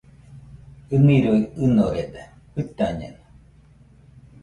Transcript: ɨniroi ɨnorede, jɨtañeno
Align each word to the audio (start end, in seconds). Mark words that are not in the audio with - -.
ɨniroi 0.95 1.41
ɨnorede, 1.61 2.21
jɨtañeno 2.53 3.21